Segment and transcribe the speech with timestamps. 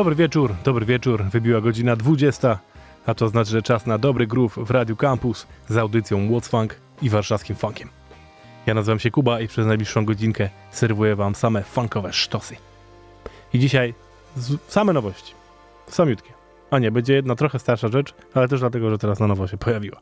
[0.00, 1.24] Dobry wieczór, dobry wieczór.
[1.24, 2.58] Wybiła godzina 20,
[3.06, 6.76] a to znaczy, że czas na dobry groove w Radiu Campus z audycją What's Funk
[7.02, 7.88] i warszawskim funkiem.
[8.66, 12.56] Ja nazywam się Kuba i przez najbliższą godzinkę serwuję wam same funkowe sztosy.
[13.54, 13.94] I dzisiaj
[14.68, 15.34] same nowości.
[15.86, 16.32] Samiutkie.
[16.70, 19.56] A nie, będzie jedna trochę starsza rzecz, ale też dlatego, że teraz na nowo się
[19.56, 20.00] pojawiła.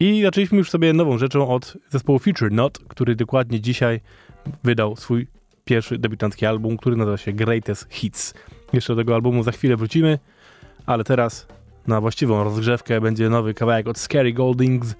[0.00, 4.00] I zaczęliśmy już sobie nową rzeczą od zespołu Future Not, który dokładnie dzisiaj
[4.64, 5.26] wydał swój
[5.64, 8.34] pierwszy debiutancki album, który nazywa się Greatest Hits.
[8.76, 10.18] Jeszcze do tego albumu za chwilę wrócimy,
[10.86, 11.46] ale teraz
[11.86, 14.94] na właściwą rozgrzewkę będzie nowy kawałek od Scary Goldings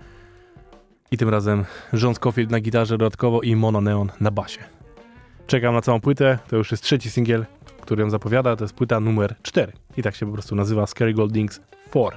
[1.11, 4.61] i tym razem John Scofield na gitarze dodatkowo i Mono Neon na basie.
[5.47, 7.47] Czekam na całą płytę, to już jest trzeci singiel,
[7.81, 11.15] który ją zapowiada, to jest płyta numer 4 i tak się po prostu nazywa Scary
[11.15, 11.61] Goldings
[11.91, 12.17] 4.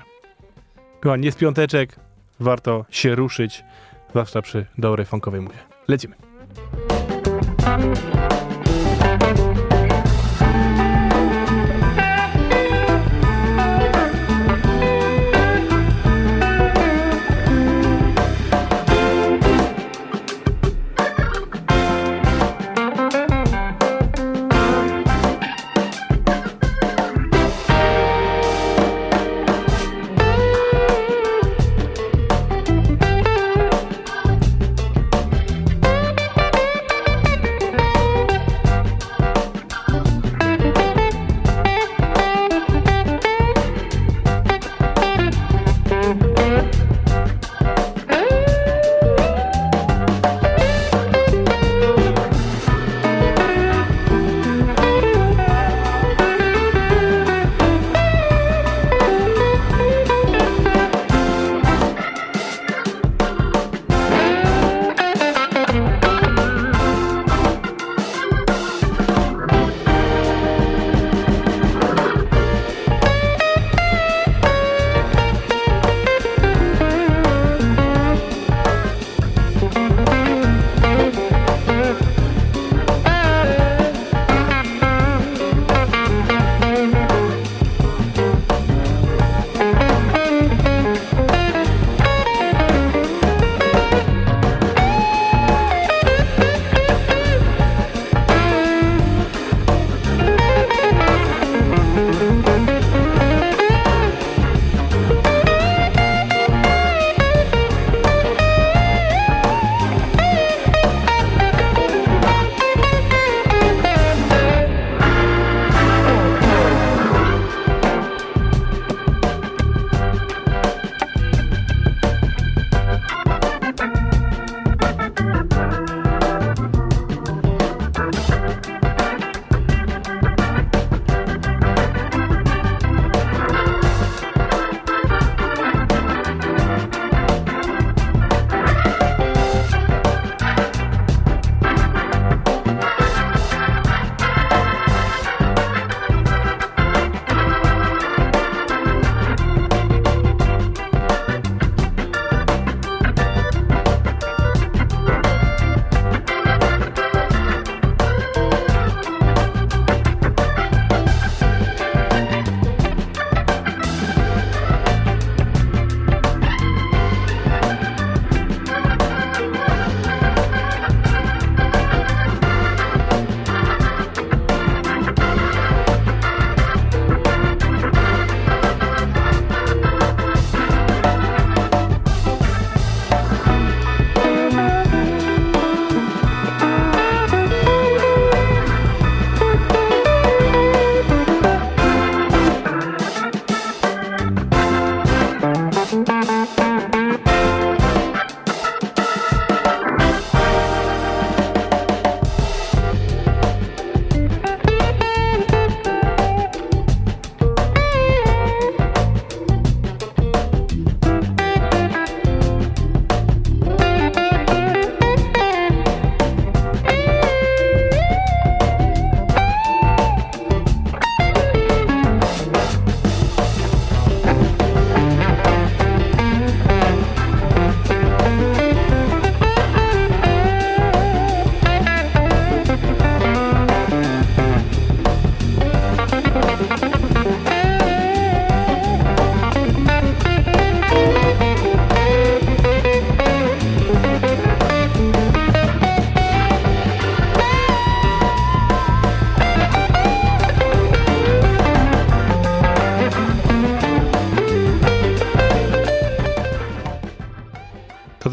[1.00, 1.96] Kochani, jest piąteczek,
[2.40, 3.64] warto się ruszyć,
[4.10, 5.60] zwłaszcza przy dobrej funkowej muzie.
[5.88, 6.16] Lecimy.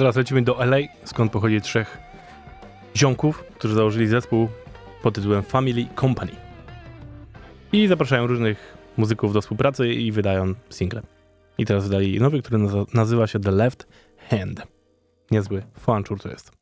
[0.06, 1.98] Teraz lecimy do LA, skąd pochodzi trzech
[2.96, 4.48] ziomków, którzy założyli zespół
[5.02, 6.32] pod tytułem Family Company.
[7.72, 11.02] I zapraszają różnych muzyków do współpracy i wydają single.
[11.58, 12.58] I teraz wydali nowy, który
[12.94, 13.86] nazywa się The Left
[14.30, 14.62] Hand.
[15.30, 16.52] Niezły fanczur to jest.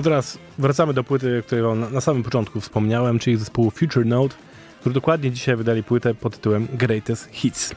[0.00, 4.34] To teraz wracamy do płyty, której wam na samym początku wspomniałem, czyli zespołu Future Note,
[4.80, 7.68] który dokładnie dzisiaj wydali płytę pod tytułem Greatest Hits.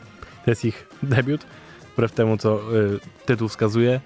[0.46, 1.46] To jest ich debiut,
[1.94, 4.02] wbrew temu, co y, tytuł wskazuje.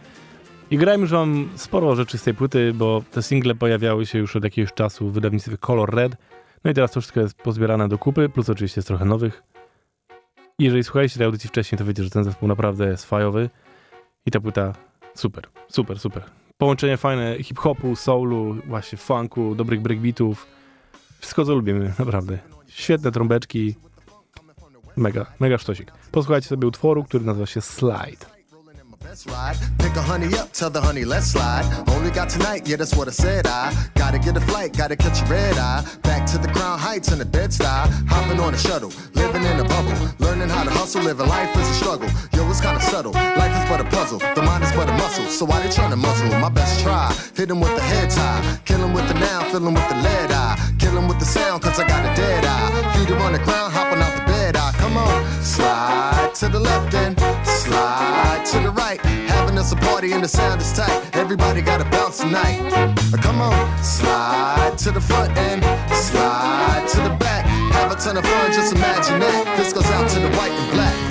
[0.71, 4.35] I grałem już wam sporo rzeczy z tej płyty, bo te single pojawiały się już
[4.35, 6.15] od jakiegoś czasu w wydawnictwie Color Red.
[6.63, 9.43] No i teraz to wszystko jest pozbierane do kupy, plus oczywiście jest trochę nowych.
[10.59, 13.49] I jeżeli słuchaliście tej audycji wcześniej, to wiecie, że ten zespół naprawdę jest fajowy.
[14.25, 14.73] I ta płyta
[15.15, 20.47] super, super, super połączenie fajne hip-hopu, soulu, właśnie funku, dobrych breakbeatów.
[21.19, 22.39] Wszystko co lubimy, naprawdę.
[22.67, 23.75] Świetne trąbeczki.
[24.95, 25.91] Mega, mega sztosik.
[26.11, 28.36] Posłuchajcie sobie utworu, który nazywa się Slide.
[29.07, 29.55] Let's ride.
[29.79, 31.63] Pick a honey up, tell the honey, let's slide.
[31.95, 33.47] Only got tonight, yeah, that's what I said.
[33.47, 35.81] I gotta get a flight, gotta catch a red eye.
[36.03, 37.87] Back to the crown heights in the bed style.
[38.09, 39.95] Hopping on a shuttle, living in a bubble.
[40.19, 42.09] Learning how to hustle, living life is a struggle.
[42.33, 43.13] Yo, it's kinda subtle.
[43.13, 44.19] Life is but a puzzle.
[44.35, 45.25] The mind is but a muscle.
[45.27, 46.27] So why they trying to muscle?
[46.41, 47.07] My best try.
[47.33, 48.59] Hit him with the head tie.
[48.65, 50.59] Kill him with the now, fill him with the lead eye.
[50.79, 52.97] Kill him with the sound, cause I got a dead eye.
[52.97, 54.36] Feet him on the ground, hopping out the bed.
[54.87, 59.01] Come on, slide to the left and slide to the right.
[59.01, 61.13] Having us a party and the sound is tight.
[61.13, 62.71] Everybody gotta bounce tonight.
[63.21, 65.61] Come on, slide to the front and
[65.93, 67.45] slide to the back.
[67.73, 69.57] Have a ton of fun, just imagine that.
[69.57, 71.06] This goes out to the white and black.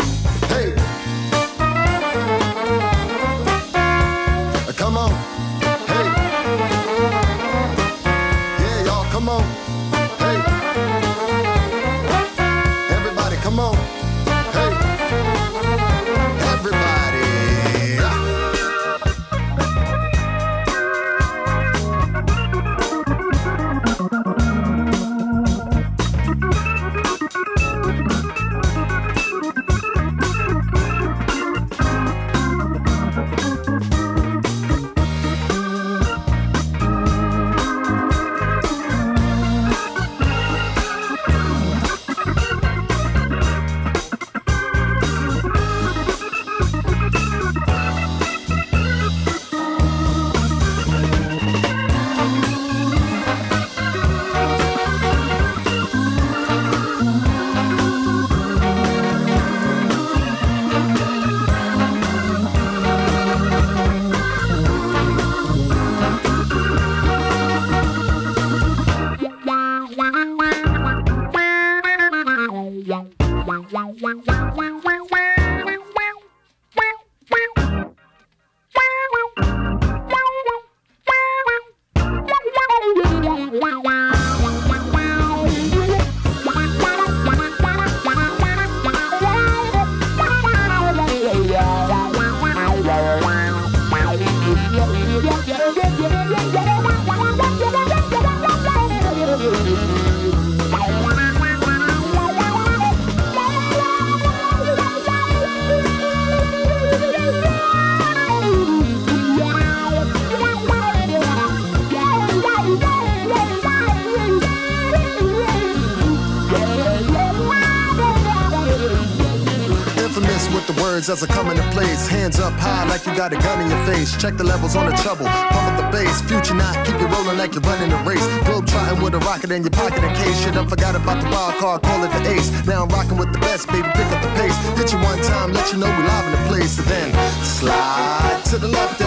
[121.08, 122.08] As I come into place.
[122.08, 124.16] Hands up high like you got a gun in your face.
[124.16, 126.20] Check the levels on the pump up the bass.
[126.22, 128.26] Future keep you rolling like you're running a race.
[128.46, 131.28] Globe trotting with a rocket in your pocket in case you done forgot about the
[131.30, 132.48] wild card, call it the ace.
[132.66, 134.56] Now I'm rocking with the best, baby, pick up the pace.
[134.78, 136.78] Hit you one time, let you know we live in the place.
[136.78, 137.08] And then
[137.44, 138.98] slide to the left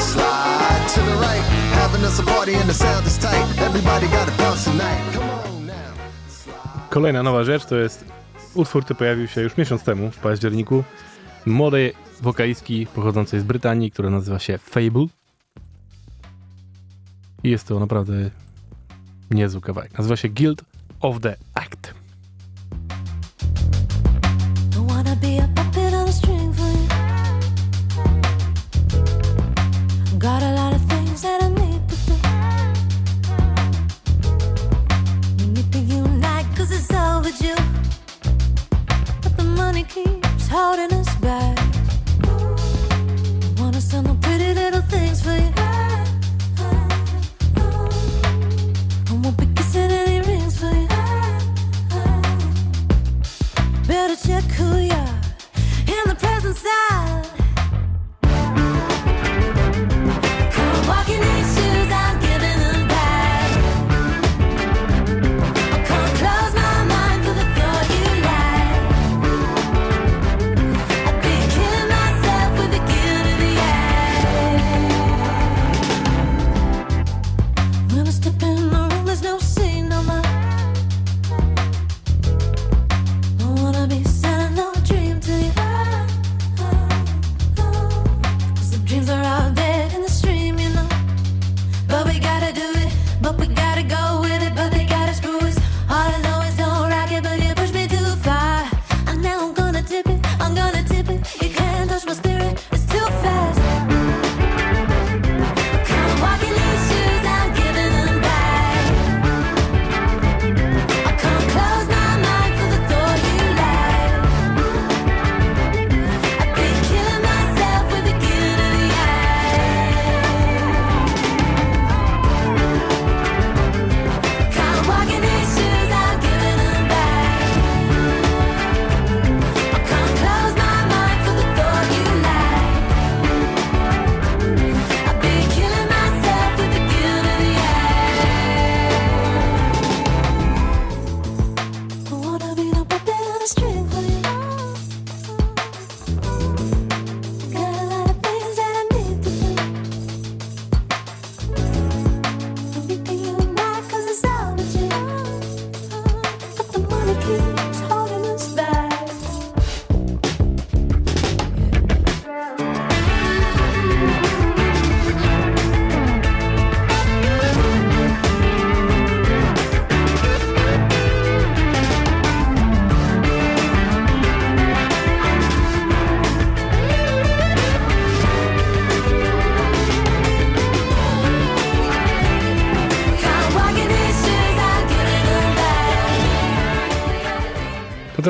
[0.00, 1.44] slide to the right.
[1.80, 3.44] Having us a party and the sound is tight.
[3.58, 5.02] Everybody got a bounce tonight.
[6.90, 8.04] Kolejna nowa rzecz to jest
[8.54, 10.84] utwór, który pojawił się już miesiąc temu, w październiku,
[11.46, 15.06] młodej wokalistki pochodzącej z Brytanii, która nazywa się Fable.
[17.42, 18.30] I jest to naprawdę
[19.30, 19.98] niezły kawałek.
[19.98, 20.64] Nazywa się Guild
[21.00, 22.03] of the Act.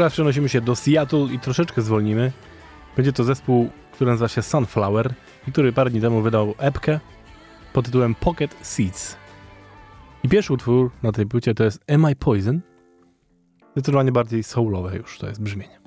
[0.04, 2.32] Teraz przenosimy się do Seattle i troszeczkę zwolnimy.
[2.96, 5.14] Będzie to zespół, który nazywa się Sunflower
[5.48, 7.00] i który parę dni temu wydał epkę
[7.72, 9.16] pod tytułem Pocket Seeds.
[10.22, 12.60] I pierwszy utwór na tej płycie to jest Am I Poison?
[13.72, 15.80] Zdecydowanie bardziej soulowe już to jest brzmienie.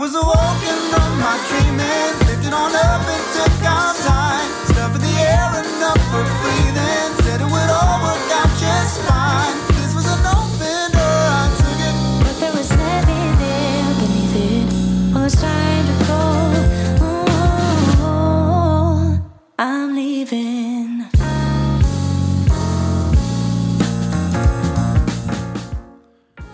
[0.00, 0.49] I was awoken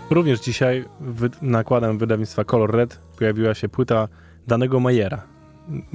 [0.09, 4.07] Również dzisiaj wy- nakładem wydawnictwa Color Red pojawiła się płyta
[4.47, 5.21] danego Majera,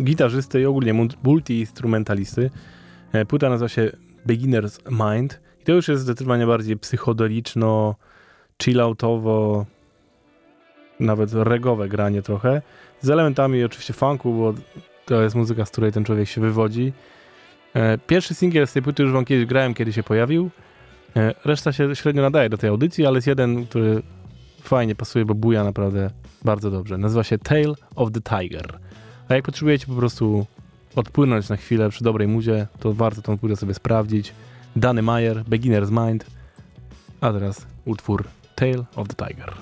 [0.03, 0.95] gitarzysty i ogólnie
[1.25, 2.51] multi-instrumentalisty.
[3.13, 3.91] E, Płyta nazywa się
[4.27, 4.79] Beginner's
[5.13, 7.95] Mind i to już jest zdecydowanie bardziej psychodeliczno,
[8.63, 9.67] chilloutowo,
[11.01, 12.63] nawet regowe granie trochę,
[13.01, 14.55] z elementami oczywiście funku, bo
[15.07, 16.93] to jest muzyka, z której ten człowiek się wywodzi.
[17.75, 20.51] E, Pierwszy singiel z tej płyty już wam kiedyś grałem, kiedy się pojawił.
[21.17, 24.03] E, Reszta się średnio nadaje do tej audycji, ale jest jeden, który
[24.63, 26.11] fajnie pasuje, bo buja naprawdę
[26.45, 26.99] bardzo dobrze.
[26.99, 28.79] Nazywa się Tale of the Tiger.
[29.29, 30.47] A jak potrzebujecie po prostu
[30.97, 34.33] odpłynąć na chwilę przy dobrej muzie, to warto tą płytę sobie sprawdzić.
[34.77, 36.27] Dany Mayer, Beginner's Mind,
[37.21, 39.53] a teraz utwór Tale of the Tiger.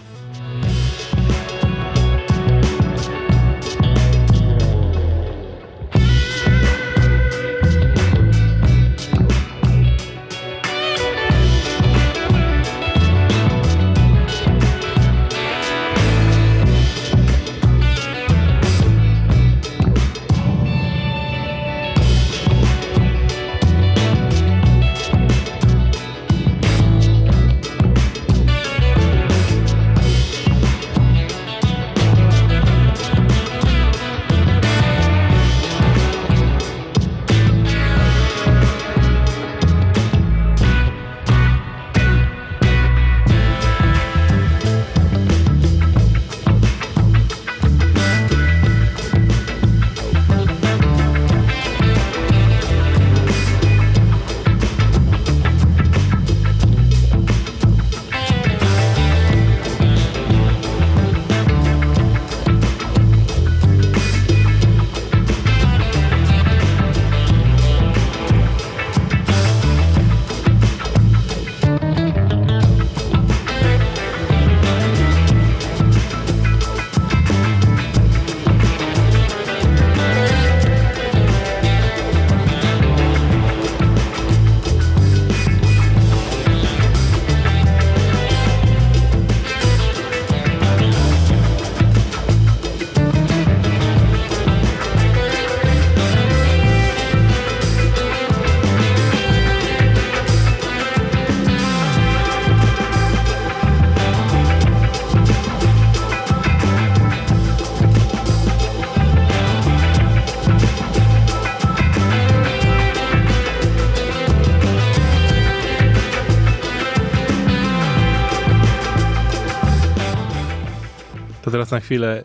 [121.70, 122.24] Na chwilę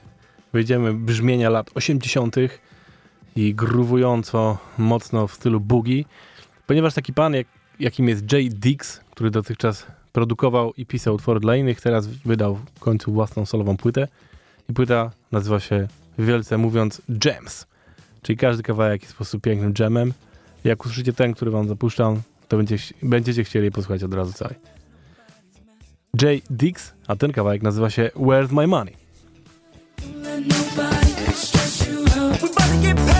[0.53, 2.35] wyjdziemy w brzmienia lat 80.
[3.35, 6.03] i gruwująco mocno w stylu boogie,
[6.67, 7.47] ponieważ taki pan, jak,
[7.79, 12.79] jakim jest Jay Dix, który dotychczas produkował i pisał utwory dla innych, teraz wydał w
[12.79, 14.07] końcu własną solową płytę
[14.69, 15.87] i płyta nazywa się
[16.19, 17.67] wielce mówiąc Jams,
[18.21, 20.13] czyli każdy kawałek jest po prostu pięknym jamem.
[20.63, 24.55] Jak usłyszycie ten, który wam zapuszczam, to będzie, będziecie chcieli posłuchać od razu całej.
[26.21, 29.04] Jay Dix, a ten kawałek nazywa się Where's My Money?
[32.41, 33.14] We about to get paid.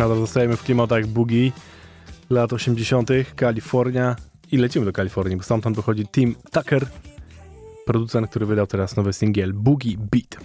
[0.00, 1.52] Nadal zostajemy w klimatach boogie
[2.30, 4.16] lat 80., Kalifornia
[4.52, 6.86] i lecimy do Kalifornii, bo stamtąd wychodzi Tim Tucker,
[7.86, 10.36] producent, który wydał teraz nowy singiel Boogie Beat.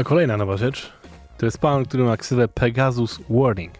[0.00, 0.92] A kolejna nowa rzecz
[1.38, 3.72] to jest pan, który ma ksywę Pegasus Warning,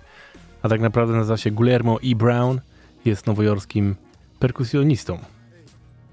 [0.63, 2.15] a tak naprawdę nazywa się Guillermo E.
[2.15, 2.61] Brown,
[3.05, 3.97] jest nowojorskim
[4.39, 5.19] perkusjonistą.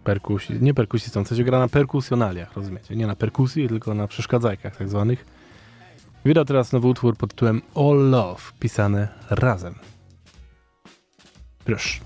[0.04, 2.96] Perkusi, nie perkusistą, co się gra na perkusjonaliach, rozumiecie?
[2.96, 5.26] Nie na perkusji, tylko na przeszkadzajkach tak zwanych.
[6.26, 9.76] Wydał teraz nowy utwór pod tytułem All Love, pisane razem.
[11.66, 12.00] Proszę.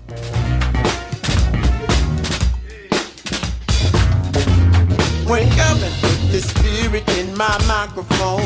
[5.26, 6.01] Wake up
[6.32, 8.40] the spirit in my microphone.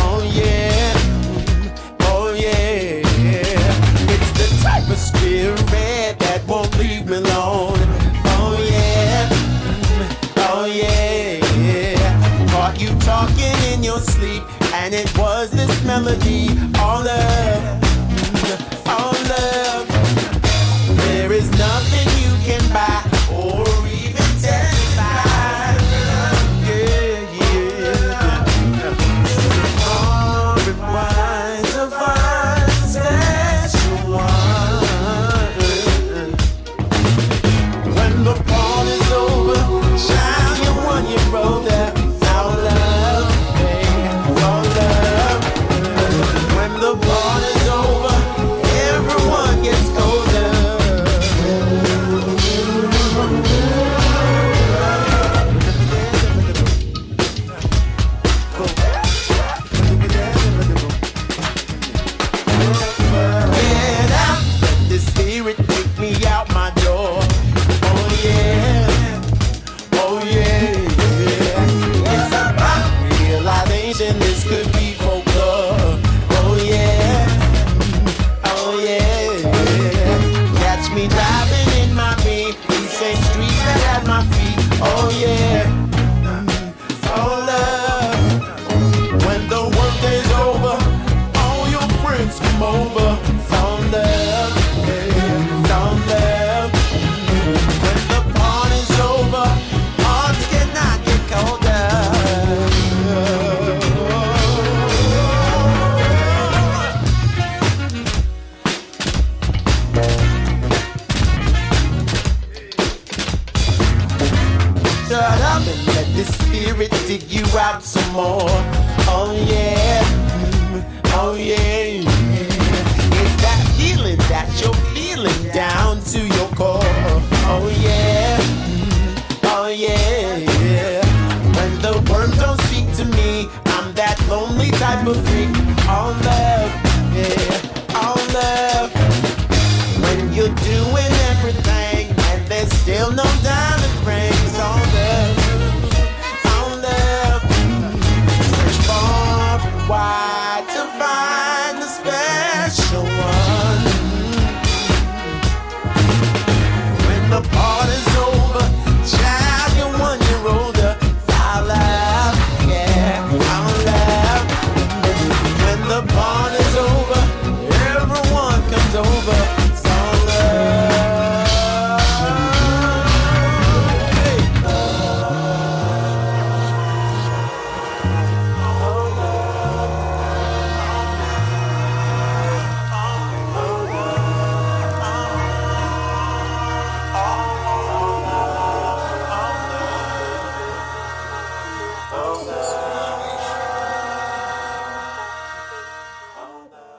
[0.00, 0.94] Oh yeah,
[2.08, 3.02] oh yeah.
[4.14, 7.76] It's the type of spirit that won't leave me alone.
[8.40, 9.28] Oh yeah,
[10.38, 12.48] oh yeah.
[12.50, 16.48] Caught you talking in your sleep, and it was this melody.
[16.78, 17.81] All love,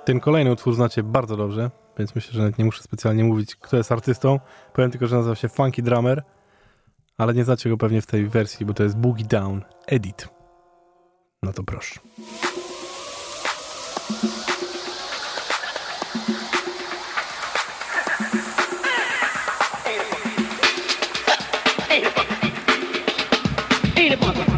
[0.06, 3.78] Ten kolejny utwór znacie bardzo dobrze więc myślę, że nawet nie muszę specjalnie mówić, kto
[3.78, 4.40] jest artystą.
[4.74, 6.24] Powiem tylko, że nazywa się Funky Drummer,
[7.18, 10.28] ale nie znacie go pewnie w tej wersji, bo to jest Boogie Down Edit.
[11.44, 12.00] No to proszę.
[23.96, 24.53] Ain't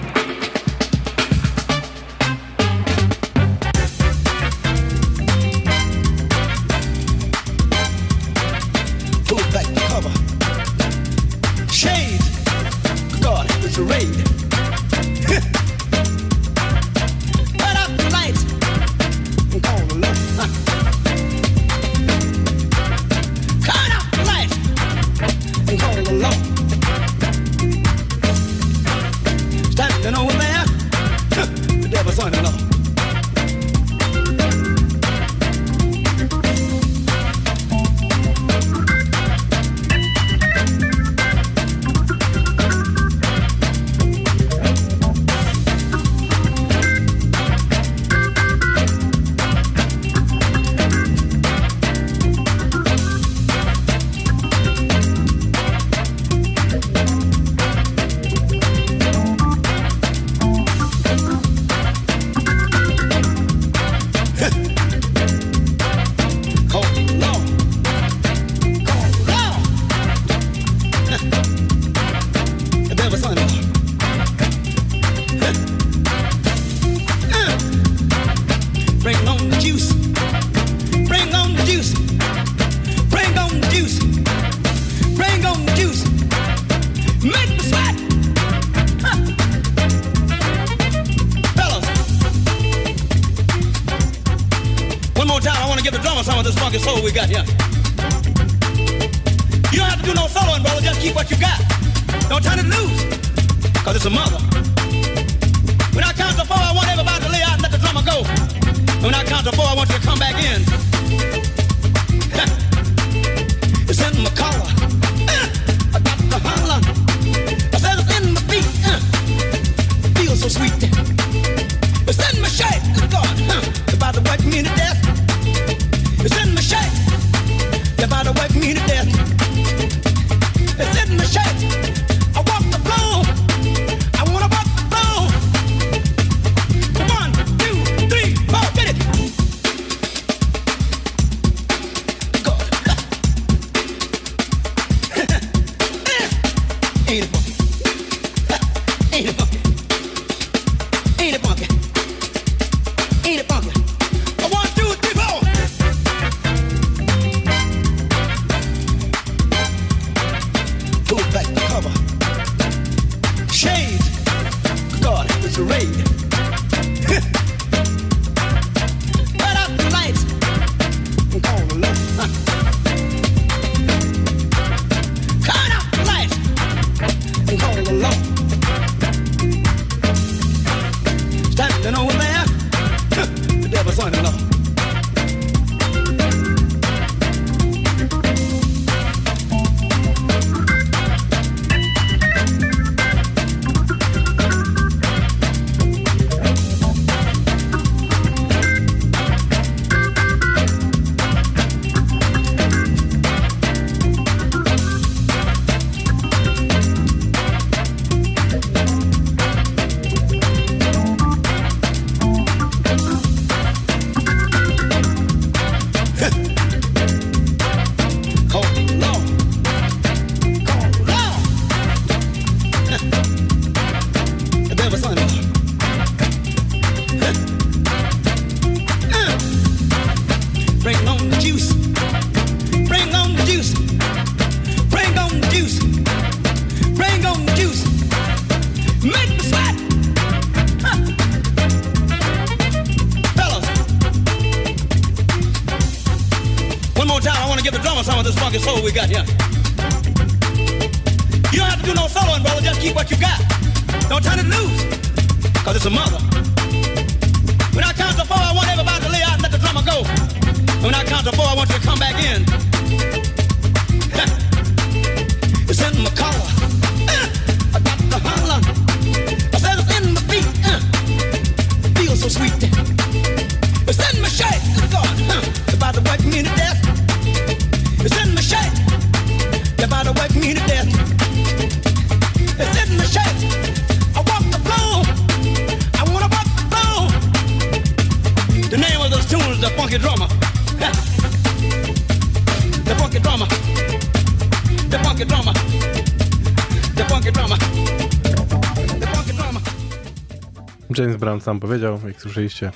[300.98, 302.72] James Brown sam powiedział, jak słyszeliście,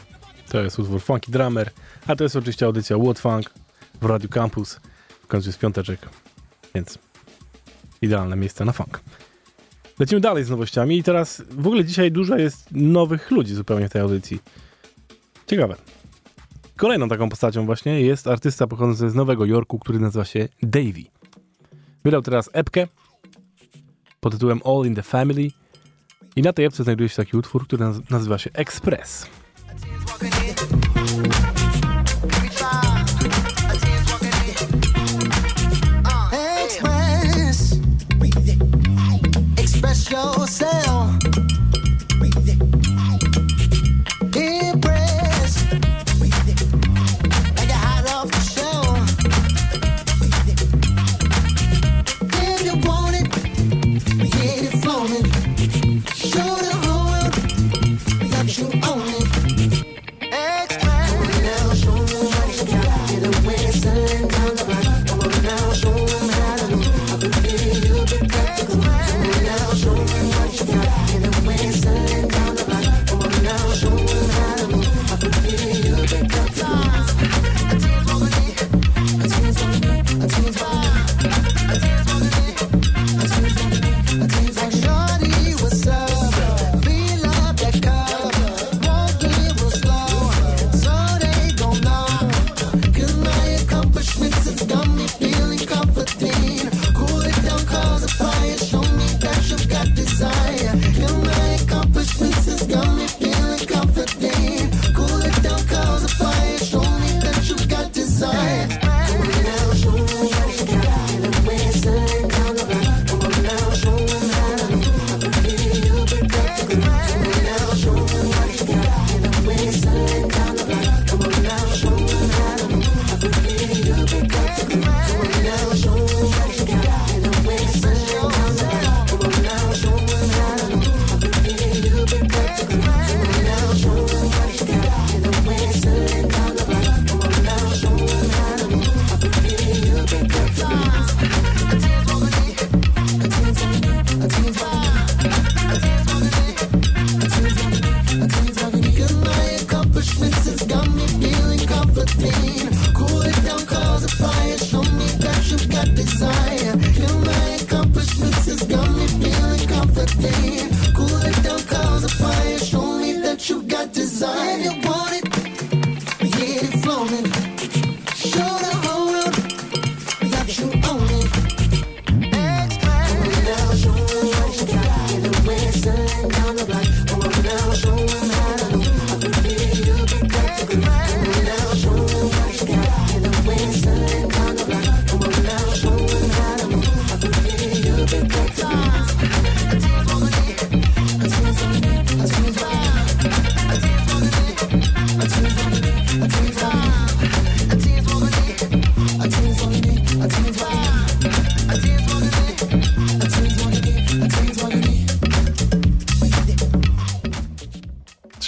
[0.50, 1.72] to jest utwór Funky Drummer,
[2.08, 3.54] a to jest oczywiście audycja What Funk
[4.02, 4.80] w Radio Campus.
[5.24, 6.10] W końcu jest piąteczek,
[6.76, 7.00] więc
[8.02, 9.02] idealne miejsce na funk.
[10.00, 13.92] Lecimy dalej z nowościami i teraz w ogóle dzisiaj dużo jest nowych ludzi zupełnie w
[13.92, 14.40] tej audycji.
[15.48, 15.76] Ciekawe.
[16.76, 21.06] Kolejną taką postacią właśnie jest artysta pochodzący z Nowego Jorku, który nazywa się Davey.
[22.04, 22.88] Wydał teraz epkę
[24.20, 25.52] pod tytułem All in the Family–
[26.36, 29.28] i na tej epce znajduje się taki utwór, który nazywa się Express.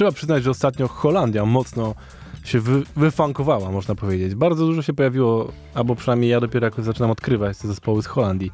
[0.01, 1.95] trzeba przyznać, że ostatnio Holandia mocno
[2.43, 4.35] się wy, wyfankowała, można powiedzieć.
[4.35, 8.51] Bardzo dużo się pojawiło, albo przynajmniej ja dopiero jakoś zaczynam odkrywać te zespoły z Holandii.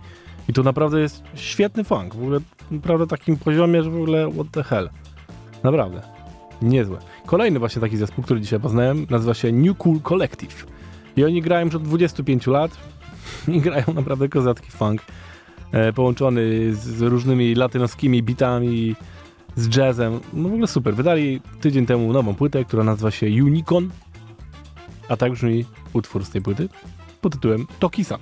[0.49, 2.15] I to naprawdę jest świetny funk.
[2.15, 2.39] W ogóle
[2.71, 4.89] naprawdę takim poziomie, że w ogóle what the hell.
[5.63, 6.01] Naprawdę.
[6.61, 6.97] Niezłe.
[7.25, 10.65] Kolejny właśnie taki zespół, który dzisiaj poznałem, nazywa się New Cool Collective.
[11.17, 12.71] I oni grają już od 25 lat
[13.55, 15.01] i grają naprawdę kozacki funk
[15.71, 18.95] e, połączony z różnymi latynoskimi bitami
[19.57, 20.19] z jazzem.
[20.33, 20.95] No w ogóle super.
[20.95, 23.89] Wydali tydzień temu nową płytę, która nazywa się Unicorn,
[25.09, 26.69] a tak brzmi utwór z tej płyty
[27.21, 28.19] pod tytułem Tokisan.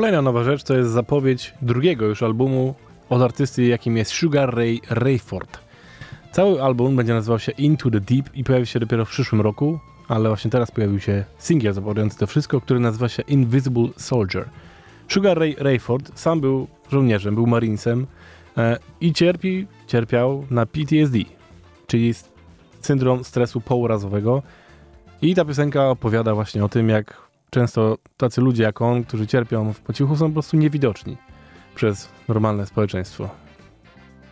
[0.00, 2.74] Kolejna nowa rzecz to jest zapowiedź drugiego już albumu
[3.10, 5.58] od artysty, jakim jest Sugar Ray Rayford.
[6.32, 9.78] Cały album będzie nazywał się Into the Deep i pojawi się dopiero w przyszłym roku,
[10.08, 14.48] ale właśnie teraz pojawił się singiel zapowiadający to wszystko, który nazywa się Invisible Soldier.
[15.08, 18.06] Sugar Ray Rayford sam był żołnierzem, był marinesem
[18.56, 21.18] e, i cierpi, cierpiał na PTSD,
[21.86, 22.14] czyli
[22.80, 24.42] syndrom stresu pourazowego.
[25.22, 29.72] I ta piosenka opowiada właśnie o tym, jak często tacy ludzie jak on, którzy cierpią
[29.72, 31.16] w pocichu, są po prostu niewidoczni
[31.74, 33.28] przez normalne społeczeństwo.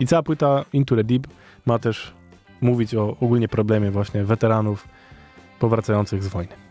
[0.01, 1.27] I cała płyta Into the Deep
[1.67, 2.15] ma też
[2.61, 4.89] mówić o ogólnie problemie właśnie weteranów
[5.59, 6.68] powracających z wojny.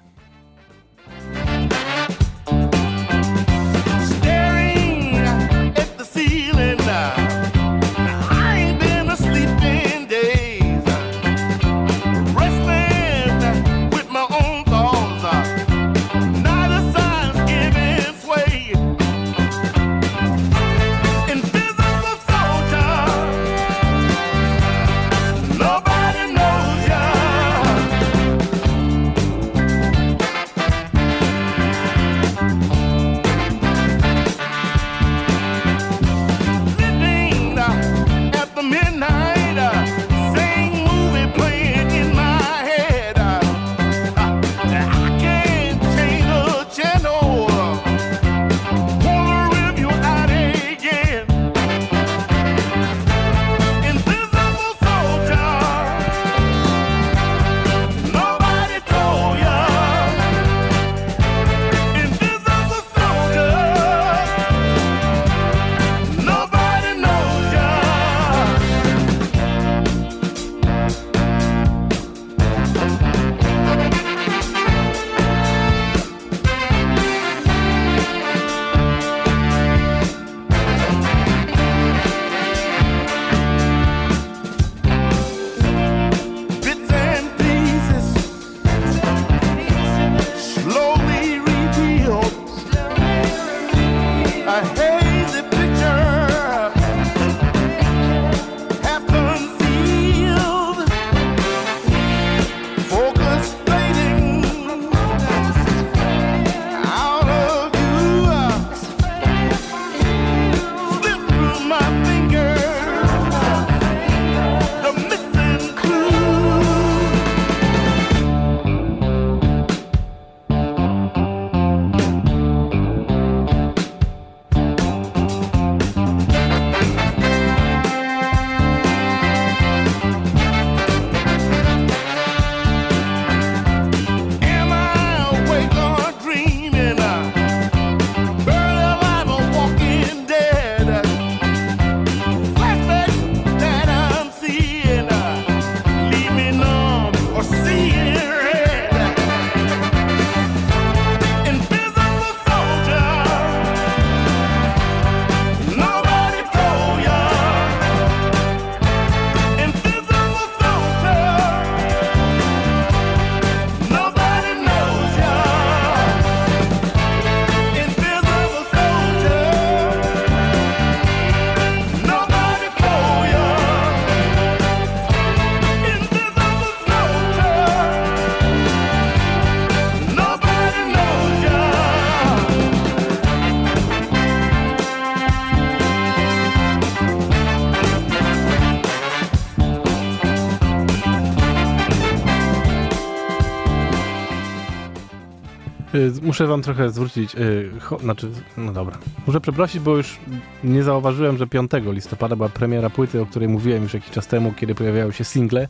[196.21, 198.97] Muszę wam trochę zwrócić, y, cho, znaczy, no dobra.
[199.27, 200.17] Muszę przeprosić, bo już
[200.63, 204.53] nie zauważyłem, że 5 listopada była premiera płyty, o której mówiłem już jakiś czas temu,
[204.53, 205.67] kiedy pojawiały się single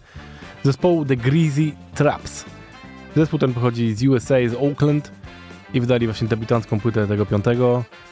[0.64, 2.46] zespołu The Greasy Traps.
[3.16, 5.12] Zespół ten pochodzi z USA, z Oakland
[5.74, 7.46] i wydali właśnie debiutancką płytę tego 5,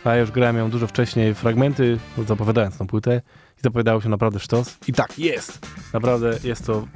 [0.03, 1.97] a ja już grałem ją dużo wcześniej, fragmenty,
[2.27, 3.21] zapowiadając tą płytę
[3.59, 4.77] i zapowiadało się naprawdę sztos.
[4.87, 5.67] I tak, jest!
[5.93, 6.87] Naprawdę jest to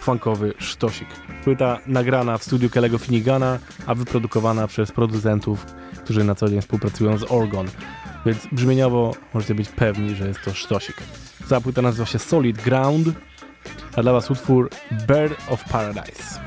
[0.00, 1.08] funkowy sztosik.
[1.44, 5.66] Płyta nagrana w studiu Kelego Finigana, a wyprodukowana przez producentów,
[6.04, 7.66] którzy na co dzień współpracują z Orgon.
[8.26, 10.96] Więc brzmieniowo możecie być pewni, że jest to sztosik.
[11.48, 13.08] Cała płyta nazywa się Solid Ground,
[13.96, 14.70] a dla was utwór
[15.08, 16.40] Bird of Paradise.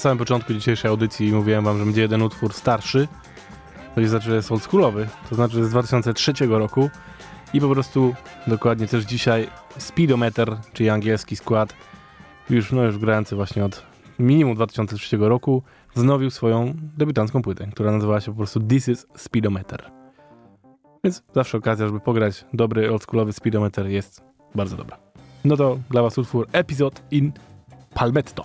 [0.00, 3.08] Samym początku dzisiejszej audycji mówiłem wam, że będzie jeden utwór starszy,
[3.94, 6.90] to znaczy, że jest oldschoolowy, to znaczy, że z 2003 roku
[7.54, 8.14] i po prostu
[8.46, 9.48] dokładnie też dzisiaj
[9.78, 11.74] Speedometer, czyli angielski skład,
[12.50, 13.82] już, no już grający właśnie od
[14.18, 15.62] minimum 2003 roku,
[15.94, 19.90] wznowił swoją debiutancką płytę, która nazywała się po prostu This is Speedometer.
[21.04, 24.22] Więc zawsze okazja, żeby pograć dobry oldschoolowy Speedometer jest
[24.54, 24.98] bardzo dobra.
[25.44, 27.32] No to dla was utwór Episode in
[27.94, 28.44] Palmetto.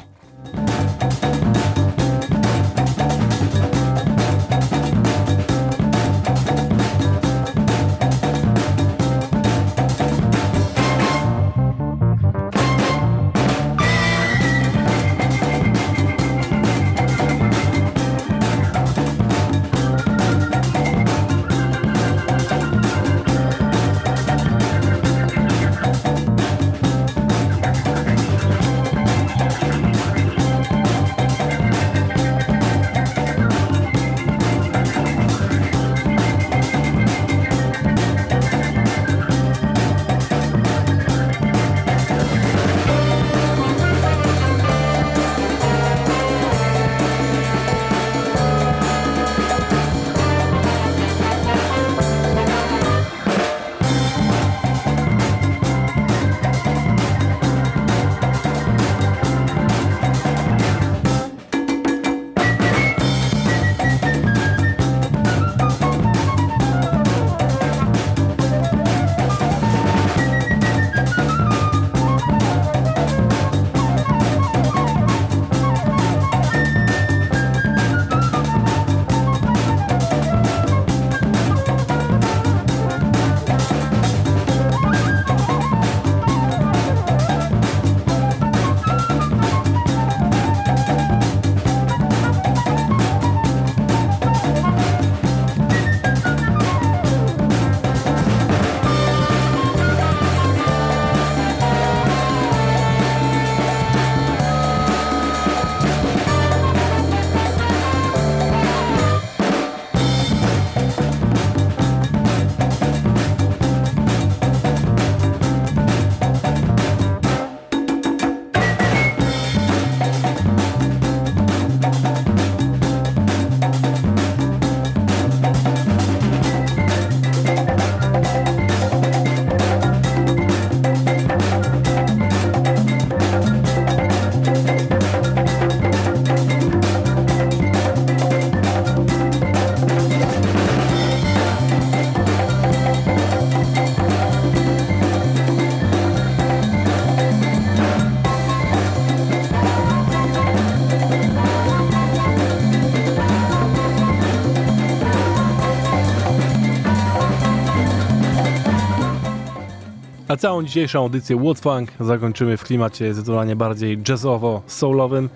[160.38, 165.30] Całą dzisiejszą audycję What Funk zakończymy w klimacie zdecydowanie bardziej jazzowo-soulowym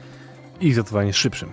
[0.62, 1.50] i zdecydowanie szybszym.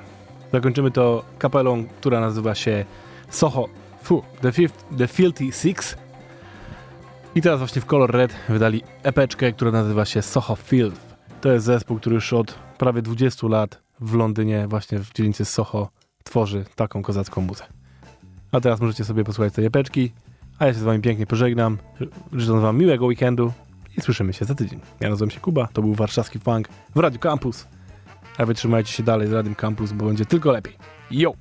[0.53, 2.85] Zakończymy to kapelą, która nazywa się
[3.31, 3.69] Soho,
[4.03, 5.97] fu, The, Fifth, The Filthy Six.
[7.35, 11.01] I teraz właśnie w Color Red wydali epeczkę, która nazywa się Soho Filth.
[11.41, 15.89] To jest zespół, który już od prawie 20 lat w Londynie, właśnie w dzielnicy Soho,
[16.25, 17.65] tworzy taką kozacką muzę.
[18.53, 20.13] A teraz możecie sobie posłuchać tej epeczki,
[20.59, 21.79] a ja się z wami pięknie pożegnam.
[22.33, 23.53] Życzę wam miłego weekendu
[23.99, 24.81] i słyszymy się za tydzień.
[25.01, 27.67] Ja nazywam się Kuba, to był warszawski funk w Radiu Campus.
[28.39, 30.77] A wy trzymajcie się dalej z Radiem Campus, bo będzie tylko lepiej.
[31.11, 31.33] Yo!